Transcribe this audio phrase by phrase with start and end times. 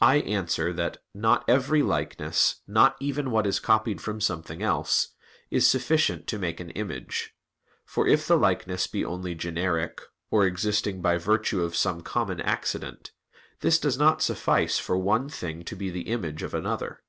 [0.00, 5.08] I answer that, Not every likeness, not even what is copied from something else,
[5.50, 7.34] is sufficient to make an image;
[7.84, 13.10] for if the likeness be only generic, or existing by virtue of some common accident,
[13.60, 17.02] this does not suffice for one thing to be the image of another.